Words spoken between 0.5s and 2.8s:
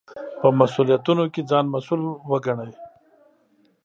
مسوولیتونو کې ځان مسوول وګڼئ.